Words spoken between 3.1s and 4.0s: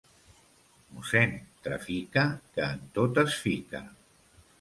es fica.